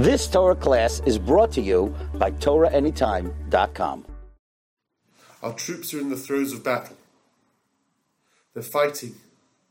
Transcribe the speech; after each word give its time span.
This 0.00 0.26
Torah 0.26 0.56
class 0.56 1.02
is 1.04 1.18
brought 1.18 1.52
to 1.52 1.60
you 1.60 1.94
by 2.14 2.30
TorahAnytime.com. 2.30 4.06
Our 5.42 5.52
troops 5.52 5.92
are 5.92 6.00
in 6.00 6.08
the 6.08 6.16
throes 6.16 6.54
of 6.54 6.64
battle. 6.64 6.96
They're 8.54 8.62
fighting 8.62 9.16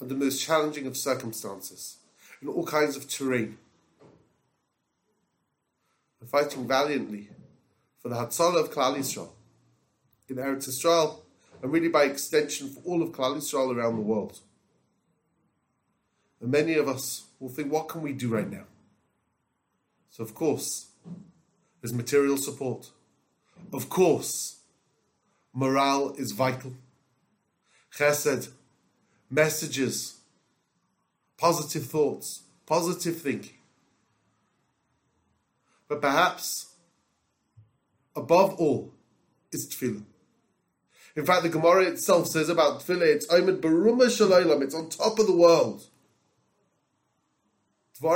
under 0.00 0.14
the 0.14 0.24
most 0.24 0.40
challenging 0.40 0.86
of 0.86 0.96
circumstances, 0.96 1.98
in 2.40 2.48
all 2.48 2.64
kinds 2.64 2.96
of 2.96 3.06
terrain. 3.06 3.58
They're 6.18 6.42
fighting 6.42 6.66
valiantly 6.66 7.28
for 8.00 8.08
the 8.08 8.14
Hatzalah 8.14 8.62
of 8.62 8.70
Klal 8.72 8.96
Yisrael 8.96 9.28
in 10.30 10.36
Eretz 10.36 10.70
Yisrael, 10.70 11.18
and 11.62 11.70
really 11.70 11.88
by 11.88 12.04
extension 12.04 12.70
for 12.70 12.80
all 12.86 13.02
of 13.02 13.10
Klal 13.10 13.36
Yisrael 13.36 13.76
around 13.76 13.96
the 13.96 14.00
world. 14.00 14.40
And 16.40 16.50
many 16.50 16.76
of 16.76 16.88
us 16.88 17.26
will 17.38 17.50
think, 17.50 17.70
what 17.70 17.90
can 17.90 18.00
we 18.00 18.14
do 18.14 18.30
right 18.30 18.50
now? 18.50 18.64
So, 20.14 20.22
of 20.22 20.32
course, 20.32 20.86
there's 21.80 21.92
material 21.92 22.36
support. 22.36 22.88
Of 23.72 23.88
course, 23.88 24.60
morale 25.52 26.14
is 26.16 26.30
vital. 26.30 26.74
Chesed, 27.92 28.50
messages, 29.28 30.18
positive 31.36 31.86
thoughts, 31.86 32.42
positive 32.64 33.20
thinking. 33.20 33.56
But 35.88 36.00
perhaps, 36.00 36.76
above 38.14 38.54
all, 38.54 38.94
is 39.50 39.66
tefillah. 39.66 40.04
In 41.16 41.26
fact, 41.26 41.42
the 41.42 41.48
Gemara 41.48 41.86
itself 41.86 42.28
says 42.28 42.48
about 42.48 42.82
tefillah, 42.82 43.16
it's 43.16 43.26
Omed 43.26 43.60
B'rumo 43.60 44.16
Shel 44.16 44.28
Olam, 44.28 44.62
it's 44.62 44.76
on 44.76 44.90
top 44.90 45.18
of 45.18 45.26
the 45.26 45.36
world. 45.36 45.88
The 48.00 48.08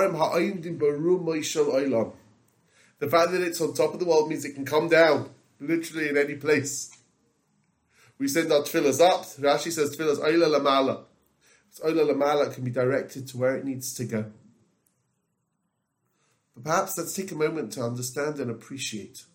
fact 3.08 3.30
that 3.30 3.42
it's 3.42 3.60
on 3.60 3.74
top 3.74 3.94
of 3.94 4.00
the 4.00 4.06
world 4.06 4.28
means 4.28 4.44
it 4.44 4.54
can 4.54 4.64
come 4.64 4.88
down, 4.88 5.30
literally 5.60 6.08
in 6.08 6.16
any 6.16 6.34
place. 6.34 6.90
We 8.18 8.26
send 8.26 8.50
our 8.52 8.62
tefillahs 8.62 9.00
up. 9.00 9.22
Rashi 9.22 9.70
says 9.70 9.96
tefillahs 9.96 10.18
oila 10.18 10.58
lamala. 10.58 11.04
It's 11.68 11.78
oila 11.78 12.10
lamala 12.10 12.52
can 12.52 12.64
be 12.64 12.72
directed 12.72 13.28
to 13.28 13.38
where 13.38 13.56
it 13.56 13.64
needs 13.64 13.94
to 13.94 14.04
go. 14.04 14.32
But 16.56 16.64
perhaps 16.64 16.98
let's 16.98 17.12
take 17.12 17.30
a 17.30 17.36
moment 17.36 17.72
to 17.74 17.82
understand 17.82 18.40
and 18.40 18.50
appreciate, 18.50 19.26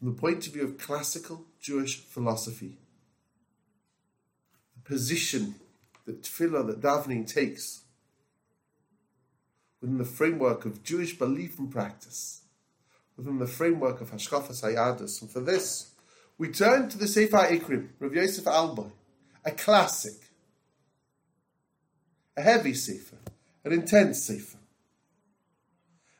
from 0.00 0.08
the 0.08 0.20
point 0.20 0.48
of 0.48 0.54
view 0.54 0.64
of 0.64 0.78
classical 0.78 1.46
Jewish 1.60 2.00
philosophy, 2.00 2.78
the 4.74 4.82
position 4.82 5.54
that 6.06 6.24
tefillah, 6.24 6.66
that 6.66 6.80
davening 6.80 7.32
takes 7.32 7.83
within 9.84 9.98
the 9.98 10.04
framework 10.06 10.64
of 10.64 10.82
Jewish 10.82 11.18
belief 11.18 11.58
and 11.58 11.70
practice, 11.70 12.40
within 13.18 13.38
the 13.38 13.46
framework 13.46 14.00
of 14.00 14.12
Hashkafas 14.12 14.62
Hayadis. 14.62 15.20
And 15.20 15.30
for 15.30 15.40
this, 15.40 15.90
we 16.38 16.48
turn 16.48 16.88
to 16.88 16.96
the 16.96 17.06
Sefer 17.06 17.36
Ikrim, 17.36 17.88
Rav 18.00 18.14
Yosef 18.14 18.46
Alboy, 18.46 18.90
a 19.44 19.50
classic, 19.50 20.30
a 22.34 22.40
heavy 22.40 22.72
Sefer, 22.72 23.18
an 23.62 23.72
intense 23.72 24.22
Sefer. 24.22 24.56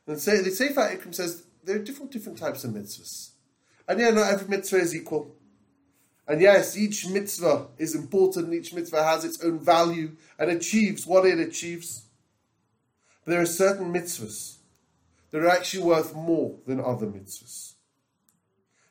And 0.07 0.21
so 0.21 0.43
the 0.43 0.51
Sefer 0.51 0.83
Ikrim 0.83 1.15
says 1.15 1.45
there 1.65 1.77
are 1.77 1.83
different 1.83 2.13
different 2.13 2.37
types 2.37 2.65
of 2.65 2.73
mitzvahs. 2.73 3.31
And 3.89 3.99
yeah, 3.99 4.11
not 4.11 4.31
every 4.31 4.49
mitzvah 4.49 4.77
is 4.77 4.95
equal. 4.95 5.35
And 6.29 6.39
yes, 6.39 6.77
each 6.77 7.07
mitzvah 7.07 7.69
is 7.79 7.95
important, 7.95 8.53
each 8.53 8.75
mitzvah 8.75 9.05
has 9.05 9.25
its 9.25 9.43
own 9.43 9.59
value 9.59 10.17
and 10.39 10.51
achieves 10.51 11.07
what 11.07 11.25
it 11.25 11.41
achieves. 11.41 12.03
But 13.25 13.33
there 13.33 13.41
are 13.41 13.47
certain 13.47 13.93
mitzvahs 13.93 14.57
that 15.31 15.43
are 15.43 15.49
actually 15.49 15.83
worth 15.83 16.15
more 16.15 16.59
than 16.67 16.81
other 16.81 17.07
mitzvahs. 17.07 17.73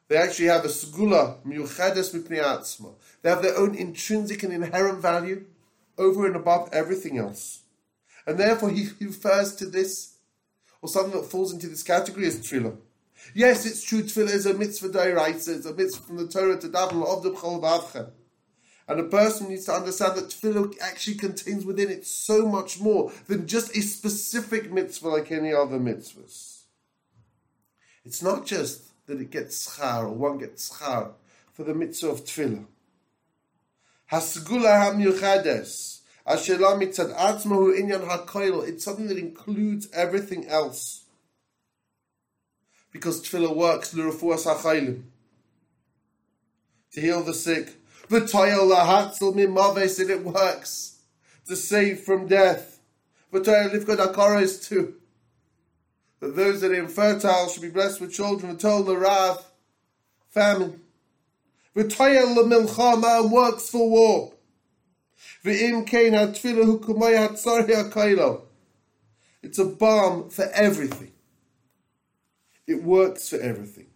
They 0.07 0.17
actually 0.17 0.47
have 0.47 0.65
a 0.65 0.67
segula 0.67 1.43
miyuchades 1.43 2.13
mipnei 2.13 2.93
They 3.21 3.29
have 3.29 3.41
their 3.41 3.57
own 3.57 3.75
intrinsic 3.75 4.43
and 4.43 4.53
inherent 4.53 4.99
value 4.99 5.45
over 5.97 6.25
and 6.25 6.35
above 6.35 6.69
everything 6.73 7.17
else. 7.17 7.61
And 8.25 8.39
therefore 8.39 8.69
he 8.69 8.89
refers 8.99 9.55
to 9.55 9.65
this, 9.65 10.15
or 10.81 10.89
something 10.89 11.19
that 11.19 11.29
falls 11.29 11.53
into 11.53 11.67
this 11.67 11.83
category 11.83 12.27
as 12.27 12.39
tefillah. 12.39 12.77
Yes, 13.33 13.65
it's 13.65 13.83
true, 13.83 14.03
tefillah 14.03 14.33
is 14.33 14.45
a 14.45 14.53
mitzvah 14.53 14.89
da'iraisa, 14.89 15.57
it's 15.57 15.65
a 15.65 15.73
mitzvah 15.73 16.05
from 16.05 16.17
the 16.17 16.27
Torah 16.27 16.59
to 16.59 16.67
daven 16.67 17.05
of 17.05 17.23
the 17.23 17.31
b'chol 17.31 18.11
and 18.87 18.99
a 18.99 19.03
person 19.03 19.49
needs 19.49 19.65
to 19.65 19.73
understand 19.73 20.17
that 20.17 20.29
tefillah 20.29 20.75
actually 20.81 21.15
contains 21.15 21.65
within 21.65 21.89
it 21.89 22.05
so 22.05 22.45
much 22.45 22.79
more 22.79 23.11
than 23.27 23.47
just 23.47 23.75
a 23.75 23.81
specific 23.81 24.71
mitzvah 24.71 25.07
like 25.07 25.31
any 25.31 25.53
other 25.53 25.79
mitzvahs. 25.79 26.63
It's 28.03 28.21
not 28.21 28.45
just 28.45 28.91
that 29.07 29.21
it 29.21 29.31
gets 29.31 29.77
schar 29.77 30.03
or 30.03 30.13
one 30.13 30.37
gets 30.37 30.69
schar 30.69 31.13
for 31.53 31.63
the 31.63 31.73
mitzvah 31.73 32.09
of 32.09 32.25
tefillah. 32.25 32.65
Hasgula 34.11 34.91
hamyuchades. 34.91 36.01
Ashela 36.27 36.77
mitzad 36.77 37.15
atzmahu 37.15 37.79
inyan 37.79 38.07
hakoil. 38.07 38.67
It's 38.67 38.83
something 38.83 39.07
that 39.07 39.17
includes 39.17 39.87
everything 39.93 40.47
else. 40.47 41.05
Because 42.91 43.21
tefillah 43.21 43.55
works 43.55 43.93
hachaylim. 43.93 45.03
To 46.91 47.01
heal 47.01 47.23
the 47.23 47.33
sick, 47.33 47.73
and 48.09 50.09
it 50.09 50.23
works 50.23 50.99
to 51.47 51.55
save 51.55 51.99
from 52.01 52.27
death. 52.27 52.79
Too. 53.31 54.95
That 56.19 56.35
those 56.35 56.61
that 56.61 56.71
are 56.71 56.75
infertile 56.75 57.49
should 57.49 57.61
be 57.61 57.69
blessed 57.69 57.99
with 57.99 58.13
children. 58.13 58.55
V'toyel 58.55 58.85
larav, 58.85 59.43
famine. 60.29 60.79
V'toyel 61.75 62.35
lemilchama, 62.35 63.29
works 63.29 63.69
for 63.69 63.89
war. 63.89 64.33
It's 69.43 69.59
a 69.59 69.65
balm 69.65 70.29
for 70.29 70.45
everything. 70.53 71.11
It 72.65 72.83
works 72.83 73.27
for 73.27 73.39
everything. 73.39 73.87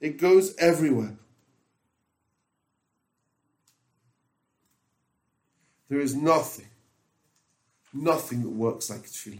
It 0.00 0.18
goes 0.18 0.56
everywhere. 0.56 1.18
There 5.88 6.00
is 6.00 6.14
nothing, 6.14 6.68
nothing 7.92 8.42
that 8.42 8.50
works 8.50 8.90
like 8.90 9.02
tefillah. 9.02 9.38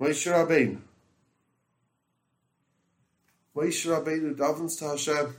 Moshe 0.00 0.30
Rabbeinu. 0.30 0.78
Moshe 3.56 3.86
Rabbeinu 3.86 4.34
davens 4.34 4.78
to 4.78 4.88
Hashem. 4.88 5.36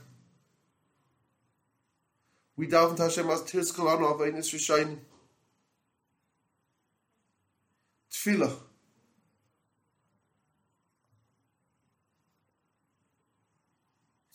We 2.56 2.66
daven 2.66 2.96
to 2.96 3.02
Hashem 3.02 3.28
as 3.28 3.42
Tirs 3.42 3.72
Kolano 3.72 4.18
Aveinis 4.18 4.54
Rishayim. 4.54 4.98
Tefillah. 8.10 8.56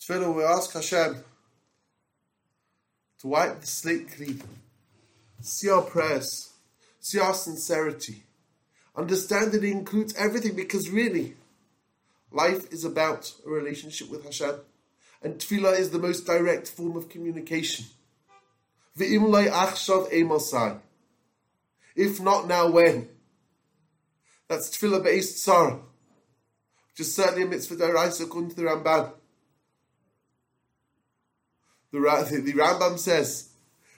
Tefillah, 0.02 0.34
we 0.34 0.42
ask 0.42 0.72
Hashem 0.72 1.22
to 3.20 3.26
wipe 3.28 3.60
the 3.60 3.66
slate 3.68 4.10
clean, 4.10 4.42
see 5.40 5.70
our 5.70 5.82
prayers, 5.82 6.50
see 6.98 7.20
our 7.20 7.34
sincerity, 7.34 8.24
understand 8.96 9.52
that 9.52 9.62
it 9.62 9.70
includes 9.70 10.12
everything 10.16 10.56
because 10.56 10.90
really, 10.90 11.34
life 12.32 12.72
is 12.72 12.84
about 12.84 13.32
a 13.46 13.50
relationship 13.50 14.10
with 14.10 14.24
Hashem, 14.24 14.56
and 15.22 15.34
Tefillah 15.36 15.78
is 15.78 15.90
the 15.90 16.00
most 16.00 16.26
direct 16.26 16.66
form 16.68 16.96
of 16.96 17.08
communication. 17.08 17.86
If 18.96 19.22
not 22.20 22.48
now, 22.48 22.68
when? 22.70 23.08
That's 24.48 24.76
Tefillah 24.76 25.04
b'eis 25.04 25.46
tzarah, 25.46 25.80
which 26.90 26.98
is 26.98 27.14
certainly 27.14 27.42
a 27.44 27.46
mitzvah 27.46 27.76
deraisa 27.76 28.24
according 28.24 28.50
to 28.50 28.56
the 28.56 28.62
Ramban. 28.62 29.12
The, 31.92 31.98
the 32.44 32.54
Rambam 32.54 32.98
says, 32.98 33.50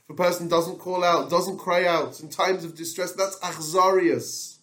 if 0.04 0.10
a 0.10 0.14
person 0.14 0.48
doesn't 0.48 0.78
call 0.78 1.04
out, 1.04 1.30
doesn't 1.30 1.58
cry 1.58 1.86
out 1.86 2.20
in 2.20 2.28
times 2.28 2.64
of 2.64 2.74
distress, 2.74 3.12
that's 3.12 3.38
achzarius. 3.38 4.58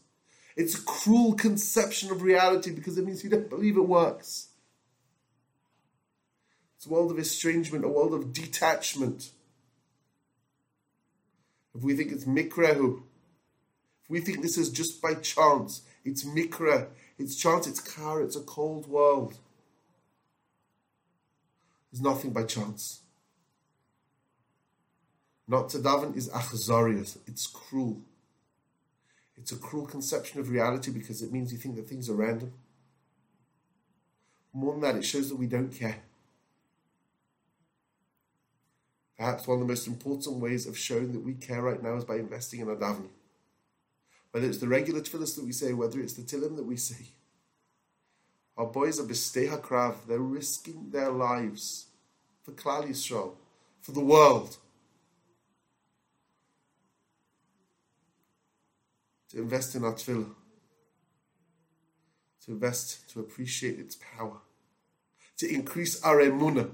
It's 0.55 0.77
a 0.77 0.81
cruel 0.83 1.33
conception 1.33 2.11
of 2.11 2.21
reality 2.21 2.71
because 2.71 2.97
it 2.97 3.05
means 3.05 3.23
you 3.23 3.29
don't 3.29 3.49
believe 3.49 3.77
it 3.77 3.87
works. 3.87 4.49
It's 6.75 6.85
a 6.85 6.89
world 6.89 7.11
of 7.11 7.19
estrangement, 7.19 7.85
a 7.85 7.87
world 7.87 8.13
of 8.13 8.33
detachment. 8.33 9.31
If 11.73 11.83
we 11.83 11.95
think 11.95 12.11
it's 12.11 12.25
mikrehu, 12.25 13.01
if 14.03 14.09
we 14.09 14.19
think 14.19 14.41
this 14.41 14.57
is 14.57 14.69
just 14.69 15.01
by 15.01 15.13
chance, 15.13 15.83
it's 16.03 16.25
mikra, 16.25 16.87
it's 17.17 17.35
chance, 17.35 17.65
it's 17.65 17.79
kar, 17.79 18.21
it's 18.21 18.35
a 18.35 18.41
cold 18.41 18.87
world. 18.87 19.37
There's 21.91 22.01
nothing 22.01 22.31
by 22.31 22.43
chance. 22.43 23.01
Not 25.51 25.67
to 25.71 25.79
daven 25.79 26.15
is 26.15 26.29
achzorius. 26.29 27.17
It's 27.27 27.45
cruel. 27.45 27.99
It's 29.35 29.51
a 29.51 29.57
cruel 29.57 29.85
conception 29.85 30.39
of 30.39 30.49
reality 30.49 30.91
because 30.91 31.21
it 31.21 31.33
means 31.33 31.51
you 31.51 31.57
think 31.57 31.75
that 31.75 31.89
things 31.89 32.09
are 32.09 32.13
random. 32.13 32.53
More 34.53 34.71
than 34.71 34.81
that, 34.83 34.95
it 34.95 35.03
shows 35.03 35.27
that 35.27 35.35
we 35.35 35.47
don't 35.47 35.67
care. 35.67 35.97
Perhaps 39.17 39.45
one 39.45 39.55
of 39.55 39.67
the 39.67 39.73
most 39.73 39.87
important 39.87 40.37
ways 40.37 40.65
of 40.67 40.77
showing 40.77 41.11
that 41.11 41.25
we 41.25 41.33
care 41.33 41.61
right 41.61 41.83
now 41.83 41.95
is 41.95 42.05
by 42.05 42.15
investing 42.15 42.61
in 42.61 42.69
our 42.69 42.77
davening. 42.77 43.09
Whether 44.31 44.47
it's 44.47 44.59
the 44.59 44.69
regular 44.69 45.01
tefillahs 45.01 45.35
that 45.35 45.43
we 45.43 45.51
say, 45.51 45.73
whether 45.73 45.99
it's 45.99 46.13
the 46.13 46.21
tilim 46.21 46.55
that 46.55 46.65
we 46.65 46.77
say. 46.77 47.07
Our 48.57 48.67
boys 48.67 49.01
are 49.01 49.03
bistei 49.03 49.49
hakrav. 49.49 49.95
They're 50.07 50.19
risking 50.19 50.91
their 50.91 51.11
lives 51.11 51.87
for 52.41 52.53
Klal 52.53 52.87
Yisrael, 52.87 53.33
for 53.81 53.91
the 53.91 53.99
world. 53.99 54.55
To 59.31 59.41
invest 59.41 59.75
in 59.75 59.83
our 59.83 59.93
tefillah. 59.93 60.29
To 62.45 62.51
invest, 62.51 63.09
to 63.11 63.19
appreciate 63.19 63.79
its 63.79 63.95
power. 63.95 64.37
To 65.37 65.53
increase 65.53 66.01
our 66.03 66.17
emunah 66.17 66.71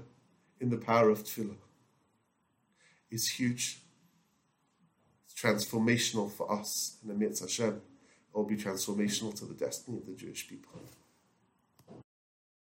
in 0.60 0.70
the 0.70 0.76
power 0.76 1.10
of 1.10 1.24
tefillah 1.24 1.56
is 3.10 3.28
huge. 3.28 3.80
It's 5.24 5.40
transformational 5.40 6.30
for 6.30 6.50
us 6.52 6.98
in 7.02 7.08
the 7.08 7.14
Mitzvah 7.14 7.46
Hashem. 7.46 7.74
It 7.74 8.36
will 8.36 8.44
be 8.44 8.56
transformational 8.56 9.34
to 9.38 9.44
the 9.44 9.54
destiny 9.54 9.98
of 9.98 10.06
the 10.06 10.14
Jewish 10.14 10.48
people. 10.48 10.80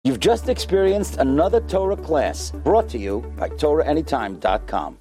You've 0.04 0.20
just 0.20 0.48
experienced 0.48 1.16
another 1.16 1.60
Torah 1.62 1.96
class 1.96 2.50
brought 2.50 2.88
to 2.90 2.98
you 2.98 3.20
by 3.36 3.48
TorahAnytime.com. 3.48 4.94